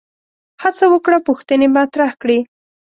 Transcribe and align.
هڅه 0.63 0.85
وکړه 0.93 1.17
پوښتنې 1.27 1.67
مطرح 1.77 2.11
کړي 2.21 2.39